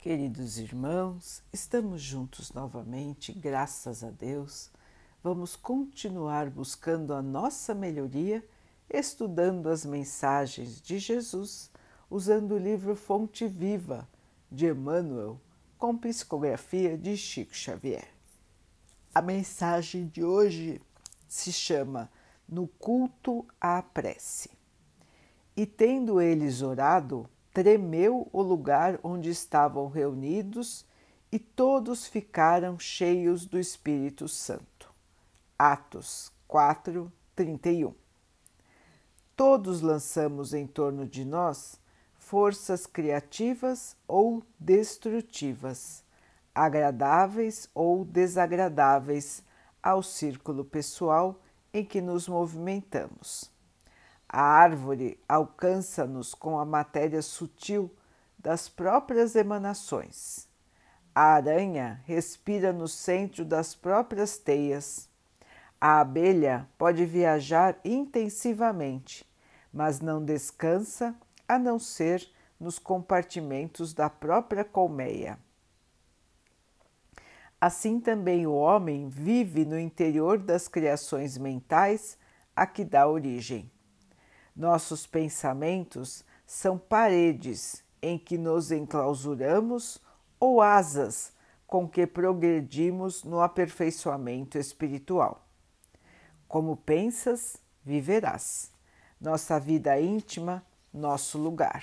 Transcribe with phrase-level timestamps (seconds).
[0.00, 4.70] Queridos irmãos, estamos juntos novamente, graças a Deus.
[5.22, 8.42] Vamos continuar buscando a nossa melhoria,
[8.88, 11.70] estudando as mensagens de Jesus,
[12.08, 14.08] usando o livro Fonte Viva
[14.50, 15.38] de Emmanuel,
[15.76, 18.08] com psicografia de Chico Xavier.
[19.14, 20.80] A mensagem de hoje
[21.28, 22.10] se chama
[22.48, 24.48] No culto à prece.
[25.54, 30.86] E tendo eles orado, tremeu o lugar onde estavam reunidos
[31.32, 34.92] e todos ficaram cheios do Espírito Santo.
[35.58, 37.94] Atos 4, 31.
[39.36, 41.80] Todos lançamos em torno de nós
[42.18, 46.04] forças criativas ou destrutivas,
[46.54, 49.42] agradáveis ou desagradáveis
[49.82, 51.40] ao círculo pessoal
[51.72, 53.50] em que nos movimentamos.
[54.32, 57.92] A árvore alcança-nos com a matéria sutil
[58.38, 60.48] das próprias emanações.
[61.12, 65.08] A aranha respira no centro das próprias teias.
[65.80, 69.28] A abelha pode viajar intensivamente,
[69.72, 71.12] mas não descansa
[71.48, 72.24] a não ser
[72.60, 75.40] nos compartimentos da própria colmeia.
[77.60, 82.16] Assim também o homem vive no interior das criações mentais
[82.54, 83.68] a que dá origem.
[84.60, 89.98] Nossos pensamentos são paredes em que nos enclausuramos
[90.38, 91.32] ou asas
[91.66, 95.46] com que progredimos no aperfeiçoamento espiritual.
[96.46, 98.70] Como pensas, viverás.
[99.18, 101.82] Nossa vida íntima, nosso lugar.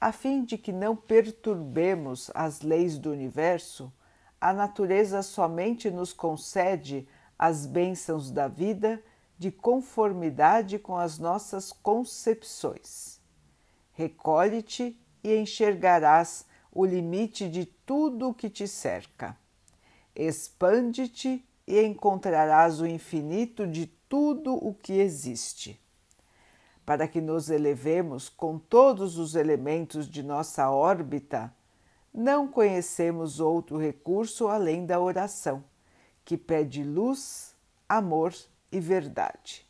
[0.00, 3.92] A fim de que não perturbemos as leis do universo,
[4.40, 7.06] a natureza somente nos concede
[7.38, 9.02] as bênçãos da vida
[9.38, 13.20] de conformidade com as nossas concepções.
[13.92, 19.36] Recolhe-te e enxergarás o limite de tudo o que te cerca.
[20.14, 25.80] Expande-te e encontrarás o infinito de tudo o que existe.
[26.84, 31.54] Para que nos elevemos com todos os elementos de nossa órbita,
[32.12, 35.62] não conhecemos outro recurso além da oração,
[36.24, 37.54] que pede luz,
[37.88, 38.34] amor
[38.70, 39.66] e verdade.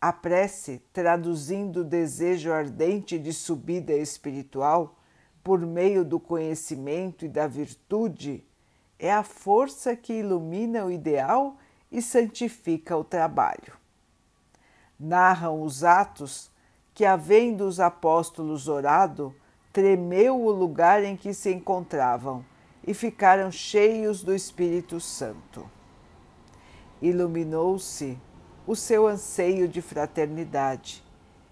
[0.00, 4.98] A prece, traduzindo o desejo ardente de subida espiritual
[5.44, 8.44] por meio do conhecimento e da virtude,
[8.98, 11.58] é a força que ilumina o ideal
[11.92, 13.74] e santifica o trabalho.
[14.98, 16.50] Narram os atos
[16.94, 19.34] que, havendo os apóstolos orado,
[19.72, 22.44] tremeu o lugar em que se encontravam
[22.86, 25.70] e ficaram cheios do Espírito Santo
[27.00, 28.18] iluminou-se
[28.66, 31.02] o seu anseio de fraternidade,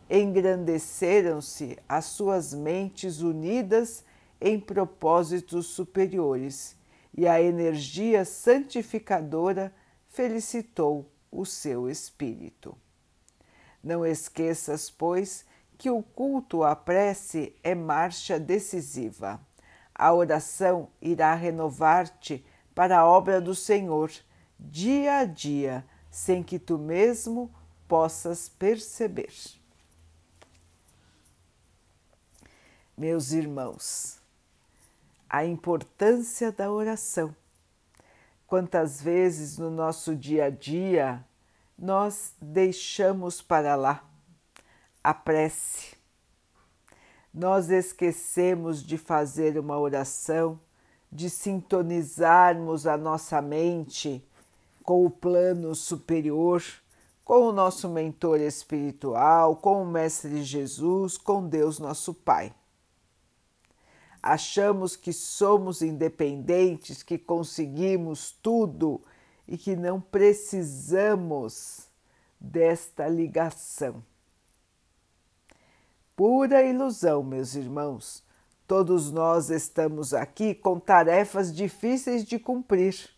[0.08, 4.04] engrandeceram-se as suas mentes unidas
[4.40, 6.76] em propósitos superiores
[7.16, 9.74] e a energia santificadora
[10.08, 12.76] felicitou o seu espírito.
[13.82, 15.44] Não esqueças, pois,
[15.76, 19.40] que o culto à prece é marcha decisiva.
[19.94, 22.44] A oração irá renovar-te
[22.74, 24.10] para a obra do Senhor
[24.58, 27.50] dia a dia, sem que tu mesmo
[27.86, 29.32] possas perceber.
[32.96, 34.18] Meus irmãos,
[35.28, 37.34] a importância da oração.
[38.46, 41.24] Quantas vezes no nosso dia a dia
[41.78, 44.02] nós deixamos para lá
[45.04, 45.96] a prece.
[47.32, 50.58] Nós esquecemos de fazer uma oração,
[51.12, 54.26] de sintonizarmos a nossa mente
[54.88, 56.64] com o plano superior,
[57.22, 62.54] com o nosso mentor espiritual, com o Mestre Jesus, com Deus nosso Pai.
[64.22, 69.02] Achamos que somos independentes, que conseguimos tudo
[69.46, 71.86] e que não precisamos
[72.40, 74.02] desta ligação.
[76.16, 78.24] Pura ilusão, meus irmãos.
[78.66, 83.17] Todos nós estamos aqui com tarefas difíceis de cumprir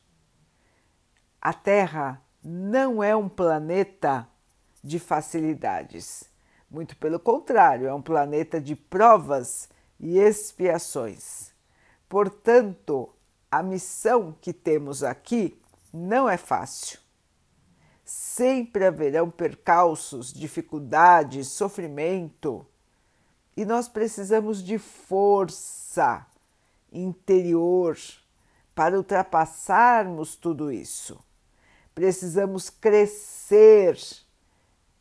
[1.43, 4.29] a Terra não é um planeta
[4.85, 6.25] de facilidades.
[6.71, 11.53] Muito pelo contrário, é um planeta de provas e expiações.
[12.09, 13.09] Portanto,
[13.51, 15.59] a missão que temos aqui
[15.93, 17.01] não é fácil.
[18.05, 22.67] Sempre haverão percalços, dificuldades, sofrimento,
[23.57, 26.27] e nós precisamos de força
[26.93, 27.97] interior
[28.75, 31.19] para ultrapassarmos tudo isso
[32.01, 33.95] precisamos crescer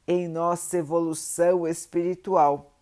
[0.06, 2.74] em nossa evolução espiritual.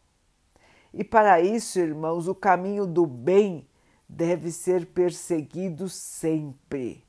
[0.91, 3.67] E para isso, irmãos, o caminho do bem
[4.09, 7.05] deve ser perseguido sempre,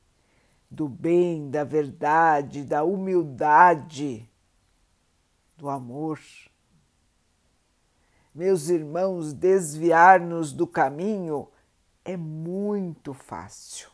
[0.69, 4.29] do bem, da verdade, da humildade,
[5.57, 6.19] do amor.
[8.35, 11.47] Meus irmãos, desviar-nos do caminho
[12.05, 13.89] é muito fácil.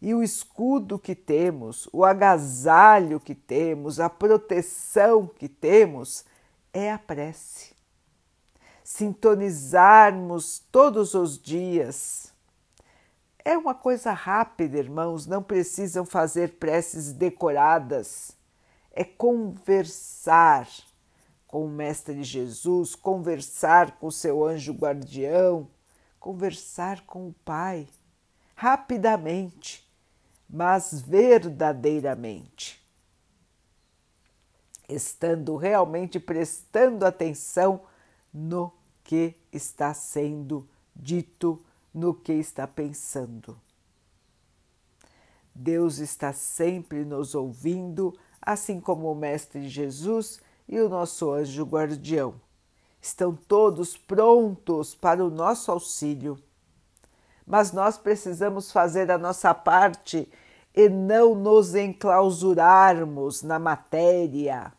[0.00, 6.24] E o escudo que temos, o agasalho que temos, a proteção que temos
[6.72, 7.74] é a prece.
[8.84, 12.32] Sintonizarmos todos os dias.
[13.44, 18.32] É uma coisa rápida, irmãos, não precisam fazer preces decoradas.
[18.92, 20.68] É conversar
[21.46, 25.68] com o Mestre Jesus, conversar com o seu anjo guardião,
[26.18, 27.86] conversar com o Pai,
[28.54, 29.85] rapidamente,
[30.48, 32.84] mas verdadeiramente,
[34.88, 37.80] estando realmente prestando atenção
[38.32, 38.72] no
[39.02, 41.62] que está sendo dito,
[41.92, 43.60] no que está pensando.
[45.54, 52.40] Deus está sempre nos ouvindo, assim como o Mestre Jesus e o nosso anjo guardião
[53.06, 56.38] estão todos prontos para o nosso auxílio.
[57.46, 60.28] Mas nós precisamos fazer a nossa parte
[60.74, 64.72] e não nos enclausurarmos na matéria.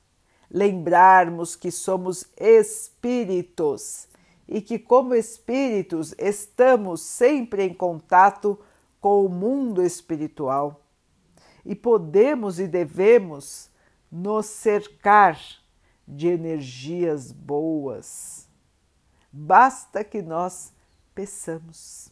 [0.50, 4.08] Lembrarmos que somos espíritos
[4.48, 8.60] e que, como espíritos, estamos sempre em contato
[9.00, 10.82] com o mundo espiritual
[11.66, 13.70] e podemos e devemos
[14.10, 15.38] nos cercar
[16.08, 18.48] de energias boas.
[19.32, 20.72] Basta que nós
[21.14, 22.10] peçamos,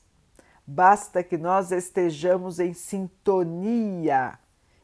[0.65, 4.39] basta que nós estejamos em sintonia.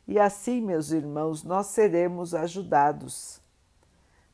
[0.07, 3.41] E assim, meus irmãos, nós seremos ajudados,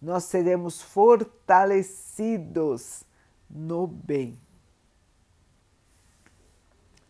[0.01, 3.03] nós seremos fortalecidos
[3.49, 4.37] no bem.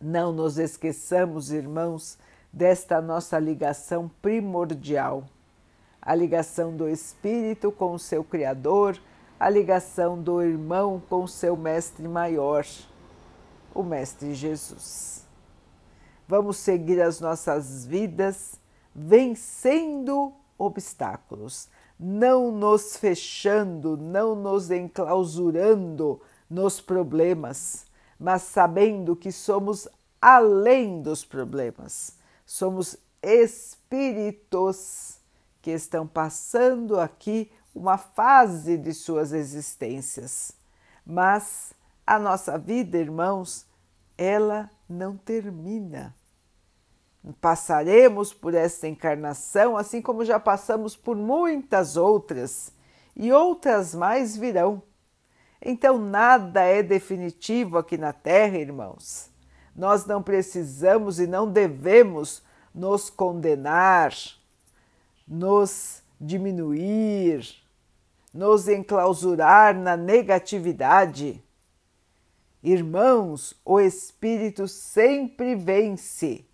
[0.00, 2.16] Não nos esqueçamos, irmãos,
[2.52, 5.24] desta nossa ligação primordial.
[6.00, 8.96] A ligação do espírito com o seu Criador,
[9.40, 12.64] a ligação do irmão com o seu Mestre maior,
[13.74, 15.24] o Mestre Jesus.
[16.26, 18.60] Vamos seguir as nossas vidas
[18.94, 21.68] vencendo obstáculos,
[21.98, 26.20] não nos fechando, não nos enclausurando
[26.50, 27.86] nos problemas,
[28.18, 29.88] mas sabendo que somos
[30.20, 34.38] além dos problemas, somos espíritos
[35.62, 40.52] que estão passando aqui uma fase de suas existências.
[41.06, 41.72] Mas
[42.14, 43.66] a nossa vida, irmãos,
[44.16, 46.14] ela não termina.
[47.40, 52.72] Passaremos por esta encarnação, assim como já passamos por muitas outras,
[53.14, 54.82] e outras mais virão.
[55.60, 59.30] Então, nada é definitivo aqui na Terra, irmãos.
[59.74, 62.42] Nós não precisamos e não devemos
[62.74, 64.12] nos condenar
[65.28, 67.46] nos diminuir,
[68.32, 71.42] nos enclausurar na negatividade.
[72.62, 76.44] Irmãos, o Espírito sempre vence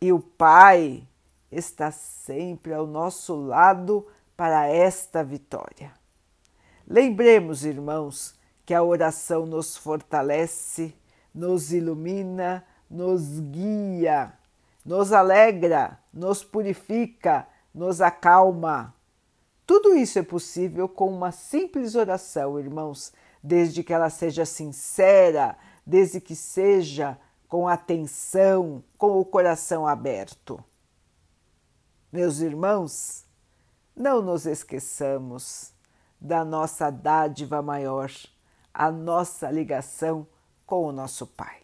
[0.00, 1.06] e o Pai
[1.50, 4.06] está sempre ao nosso lado
[4.36, 5.92] para esta vitória.
[6.86, 8.34] Lembremos, irmãos,
[8.64, 10.94] que a oração nos fortalece,
[11.34, 14.32] nos ilumina, nos guia
[14.84, 18.94] nos alegra, nos purifica, nos acalma.
[19.66, 23.12] Tudo isso é possível com uma simples oração, irmãos,
[23.42, 25.56] desde que ela seja sincera,
[25.86, 27.18] desde que seja
[27.48, 30.62] com atenção, com o coração aberto.
[32.12, 33.24] Meus irmãos,
[33.96, 35.72] não nos esqueçamos
[36.20, 38.10] da nossa dádiva maior,
[38.72, 40.26] a nossa ligação
[40.66, 41.62] com o nosso Pai.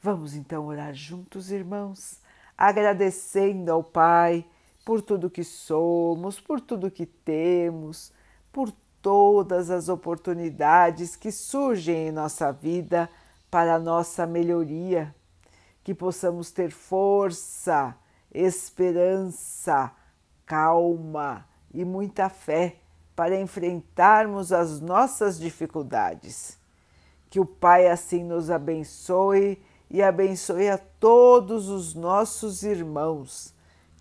[0.00, 2.20] Vamos então orar juntos, irmãos,
[2.58, 4.44] agradecendo ao Pai
[4.84, 8.12] por tudo que somos, por tudo que temos,
[8.52, 13.08] por todas as oportunidades que surgem em nossa vida
[13.50, 15.14] para nossa melhoria,
[15.82, 17.94] que possamos ter força,
[18.32, 19.92] esperança,
[20.44, 22.76] calma e muita fé
[23.14, 26.58] para enfrentarmos as nossas dificuldades.
[27.30, 33.53] Que o Pai assim nos abençoe e abençoe a todos os nossos irmãos.